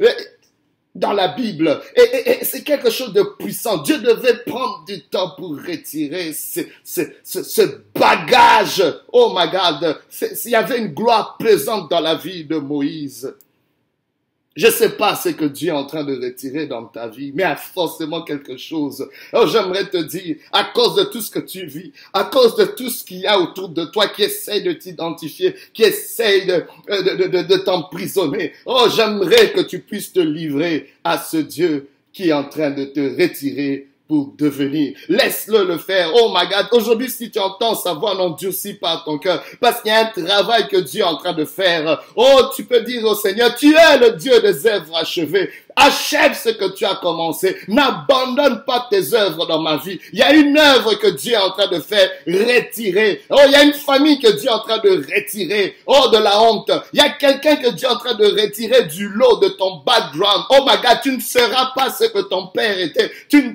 dans 0.95 1.13
la 1.13 1.29
Bible. 1.29 1.81
Et, 1.97 2.45
c'est 2.45 2.63
quelque 2.63 2.91
chose 2.91 3.13
de 3.13 3.23
puissant. 3.39 3.79
Dieu 3.79 3.99
devait 3.99 4.39
prendre 4.47 4.85
du 4.87 5.03
temps 5.03 5.35
pour 5.37 5.51
retirer 5.51 6.33
ce, 6.33 6.61
ce, 6.83 7.03
ce, 7.23 7.63
bagage. 7.95 8.83
Oh 9.13 9.33
my 9.37 9.51
God. 9.51 9.99
Il 10.45 10.51
y 10.51 10.55
avait 10.55 10.79
une 10.79 10.89
gloire 10.95 11.37
présente 11.39 11.91
dans 11.91 12.01
la 12.01 12.17
vie 12.17 12.45
de 12.45 12.57
Moïse. 12.57 13.33
Je 14.57 14.67
ne 14.67 14.73
sais 14.73 14.91
pas 14.91 15.15
ce 15.15 15.29
que 15.29 15.45
Dieu 15.45 15.69
est 15.69 15.73
en 15.73 15.87
train 15.87 16.03
de 16.03 16.21
retirer 16.21 16.67
dans 16.67 16.85
ta 16.85 17.07
vie, 17.07 17.31
mais 17.33 17.45
il 17.45 17.47
y 17.47 17.49
a 17.49 17.57
forcément 17.57 18.23
quelque 18.23 18.57
chose. 18.57 19.09
Alors 19.33 19.47
j'aimerais 19.47 19.89
te 19.89 19.97
dire, 19.99 20.37
à 20.51 20.65
cause 20.65 20.97
de 20.97 21.05
tout 21.05 21.21
ce 21.21 21.31
que 21.31 21.39
tu 21.39 21.67
vis, 21.67 21.93
à 22.13 22.25
cause 22.25 22.57
de 22.57 22.65
tout 22.65 22.91
ce 22.91 23.05
qu'il 23.05 23.19
y 23.19 23.27
a 23.29 23.39
autour 23.39 23.69
de 23.69 23.85
toi 23.85 24.09
qui 24.09 24.23
essaye 24.25 24.63
de 24.65 24.73
t'identifier, 24.73 25.55
qui 25.73 25.85
essaye 25.85 26.47
de, 26.47 26.65
de, 26.89 27.27
de, 27.29 27.43
de 27.43 27.57
t'emprisonner, 27.59 28.53
oh 28.67 28.87
j'aimerais 28.95 29.53
que 29.53 29.61
tu 29.61 29.79
puisses 29.79 30.13
te 30.13 30.21
livrer 30.21 30.93
à 31.05 31.17
ce 31.17 31.37
Dieu 31.37 31.89
qui 32.13 32.31
est 32.31 32.33
en 32.33 32.45
train 32.45 32.71
de 32.71 32.87
te 32.87 33.01
retirer 33.01 33.87
pour 34.11 34.33
devenir. 34.37 34.99
Laisse-le 35.09 35.63
le 35.65 35.79
faire. 35.79 36.11
Oh 36.17 36.35
my 36.35 36.49
God. 36.49 36.67
Aujourd'hui, 36.73 37.09
si 37.09 37.31
tu 37.31 37.39
entends 37.39 37.77
sa 37.77 37.93
voix, 37.93 38.17
n'endurcis 38.17 38.75
pas 38.75 39.01
ton 39.05 39.19
cœur. 39.19 39.41
Parce 39.61 39.81
qu'il 39.81 39.93
y 39.93 39.95
a 39.95 40.01
un 40.01 40.07
travail 40.07 40.67
que 40.67 40.79
Dieu 40.79 41.03
est 41.03 41.05
en 41.05 41.17
train 41.17 41.33
de 41.33 41.45
faire. 41.45 42.03
Oh, 42.17 42.41
tu 42.57 42.65
peux 42.65 42.81
dire 42.81 43.05
au 43.05 43.15
Seigneur, 43.15 43.55
tu 43.55 43.73
es 43.73 43.99
le 43.99 44.17
Dieu 44.17 44.41
des 44.41 44.67
œuvres 44.67 44.97
achevées. 44.97 45.49
Achève 45.77 46.35
ce 46.35 46.51
que 46.51 46.75
tu 46.75 46.85
as 46.85 46.97
commencé. 46.97 47.57
N'abandonne 47.69 48.65
pas 48.65 48.87
tes 48.91 49.15
œuvres 49.15 49.47
dans 49.47 49.61
ma 49.61 49.77
vie. 49.77 49.99
Il 50.13 50.19
y 50.19 50.23
a 50.23 50.33
une 50.35 50.57
œuvre 50.59 50.95
que 50.95 51.09
Dieu 51.09 51.33
est 51.33 51.37
en 51.37 51.51
train 51.51 51.69
de 51.69 51.81
faire 51.81 52.09
retirer. 52.27 53.23
Oh, 53.31 53.41
il 53.47 53.53
y 53.53 53.55
a 53.55 53.63
une 53.63 53.75
famille 53.75 54.19
que 54.19 54.29
Dieu 54.29 54.49
est 54.49 54.53
en 54.53 54.61
train 54.61 54.79
de 54.79 54.91
retirer. 54.91 55.77
Oh, 55.87 56.09
de 56.13 56.19
la 56.19 56.41
honte. 56.43 56.71
Il 56.93 56.99
y 56.99 57.03
a 57.03 57.11
quelqu'un 57.11 57.57
que 57.57 57.71
Dieu 57.71 57.89
est 57.89 57.93
en 57.93 57.99
train 57.99 58.15
de 58.15 58.27
retirer 58.27 58.85
du 58.85 59.09
lot 59.09 59.37
de 59.37 59.49
ton 59.49 59.83
background. 59.85 60.45
Oh 60.51 60.65
my 60.67 60.77
God, 60.83 61.01
tu 61.03 61.13
ne 61.13 61.21
seras 61.21 61.73
pas 61.75 61.91
ce 61.91 62.05
que 62.05 62.21
ton 62.21 62.49
père 62.49 62.79
était. 62.79 63.11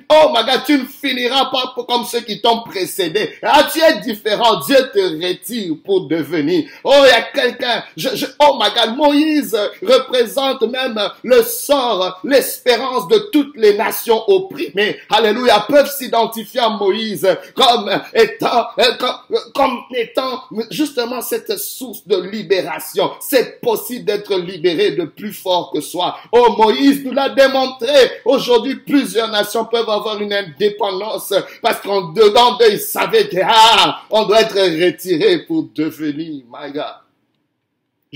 Oh 0.10 0.32
my 0.34 0.46
God, 0.46 0.62
tu 0.66 0.78
ne 0.78 0.86
finiras 0.86 1.46
pas 1.46 1.74
comme 1.88 2.06
ceux 2.06 2.22
qui 2.22 2.42
t'ont 2.42 2.62
précédé. 2.64 3.34
Ah, 3.42 3.68
tu 3.72 3.82
es 3.82 4.00
différent. 4.00 4.60
Dieu 4.66 4.78
te 4.94 5.26
retire 5.26 5.76
pour 5.84 6.08
devenir. 6.08 6.66
Oh, 6.84 6.94
il 7.04 7.10
y 7.10 7.12
a 7.12 7.22
quelqu'un. 7.22 7.84
Je, 7.98 8.10
je, 8.16 8.26
oh 8.40 8.60
my 8.60 8.70
God, 8.74 8.96
Moïse 8.96 9.58
représente 9.82 10.62
même 10.64 11.00
le 11.24 11.42
sort 11.44 12.05
l'espérance 12.24 13.08
de 13.08 13.18
toutes 13.32 13.56
les 13.56 13.78
nations 13.78 14.22
opprimées, 14.28 14.98
alléluia, 15.10 15.66
peuvent 15.68 15.92
s'identifier 15.92 16.62
à 16.62 16.70
Moïse 16.70 17.28
comme 17.56 17.90
étant, 18.14 18.68
euh, 18.80 18.84
comme, 19.00 19.40
comme 19.54 19.78
étant 19.96 20.44
justement 20.70 21.22
cette 21.22 21.58
source 21.58 22.06
de 22.08 22.18
libération. 22.18 23.12
C'est 23.20 23.62
possible 23.62 24.06
d'être 24.06 24.36
libéré 24.38 24.92
de 24.92 25.06
plus 25.06 25.34
fort 25.34 25.72
que 25.74 25.82
soi. 25.82 26.18
Oh, 26.32 26.56
Moïse 26.58 27.04
nous 27.04 27.14
l'a 27.14 27.30
démontré. 27.30 27.94
Aujourd'hui, 28.26 28.76
plusieurs 28.76 29.30
nations 29.30 29.66
peuvent 29.66 29.90
avoir 29.90 30.20
une 30.22 30.34
indépendance 30.34 31.34
parce 31.62 31.82
qu'en 31.82 32.12
dedans 32.12 32.58
d'eux, 32.58 32.74
ils 32.74 32.80
savaient 32.80 33.28
que, 33.28 33.38
ah, 33.44 34.02
on 34.10 34.26
doit 34.26 34.42
être 34.42 34.56
retiré 34.56 35.46
pour 35.46 35.66
devenir, 35.74 36.44
my 36.52 36.72
God. 36.72 37.05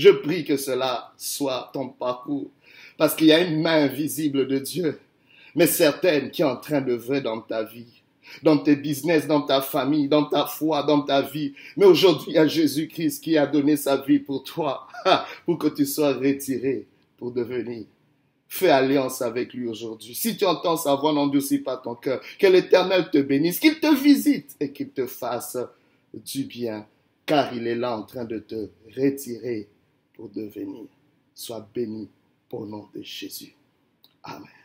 Je 0.00 0.08
prie 0.08 0.44
que 0.44 0.56
cela 0.56 1.12
soit 1.18 1.68
ton 1.74 1.90
parcours 1.90 2.50
parce 2.96 3.14
qu'il 3.14 3.26
y 3.26 3.32
a 3.32 3.40
une 3.40 3.60
main 3.60 3.84
invisible 3.84 4.48
de 4.48 4.58
Dieu, 4.58 4.98
mais 5.54 5.66
certaine 5.66 6.30
qui 6.30 6.40
est 6.40 6.46
en 6.46 6.56
train 6.56 6.80
de 6.80 6.94
vrai 6.94 7.20
dans 7.20 7.42
ta 7.42 7.64
vie 7.64 8.00
dans 8.42 8.56
tes 8.56 8.76
business, 8.76 9.26
dans 9.26 9.42
ta 9.42 9.60
famille, 9.60 10.08
dans 10.08 10.24
ta 10.24 10.46
foi, 10.46 10.84
dans 10.84 11.02
ta 11.02 11.20
vie. 11.20 11.52
Mais 11.76 11.84
aujourd'hui, 11.84 12.28
il 12.28 12.34
y 12.36 12.38
a 12.38 12.46
Jésus-Christ 12.46 13.22
qui 13.22 13.36
a 13.36 13.46
donné 13.46 13.76
sa 13.76 13.98
vie 13.98 14.20
pour 14.20 14.42
toi, 14.42 14.86
pour 15.44 15.58
que 15.58 15.66
tu 15.66 15.84
sois 15.84 16.14
retiré 16.14 16.86
pour 17.18 17.32
devenir. 17.32 17.84
Fais 18.48 18.70
alliance 18.70 19.20
avec 19.20 19.52
lui 19.52 19.66
aujourd'hui. 19.66 20.14
Si 20.14 20.36
tu 20.36 20.46
entends 20.46 20.76
sa 20.76 20.94
voix, 20.94 21.12
n'endurcis 21.12 21.58
pas 21.58 21.76
ton 21.76 21.96
cœur. 21.96 22.20
Que 22.38 22.46
l'Éternel 22.46 23.10
te 23.10 23.18
bénisse, 23.18 23.58
qu'il 23.58 23.80
te 23.80 23.94
visite 23.94 24.56
et 24.60 24.70
qu'il 24.70 24.90
te 24.90 25.06
fasse 25.06 25.58
du 26.14 26.44
bien, 26.44 26.86
car 27.26 27.52
il 27.52 27.66
est 27.66 27.74
là 27.74 27.98
en 27.98 28.02
train 28.02 28.24
de 28.24 28.38
te 28.38 28.70
retirer 28.96 29.68
devenir. 30.28 30.86
Sois 31.34 31.66
béni 31.74 32.08
au 32.50 32.66
nom 32.66 32.88
de 32.94 33.02
Jésus. 33.02 33.54
Amen. 34.22 34.59